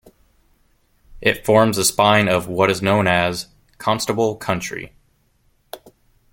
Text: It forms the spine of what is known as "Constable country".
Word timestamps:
It 1.21 1.45
forms 1.45 1.77
the 1.77 1.85
spine 1.85 2.27
of 2.27 2.47
what 2.47 2.71
is 2.71 2.81
known 2.81 3.05
as 3.05 3.49
"Constable 3.77 4.35
country". 4.35 4.93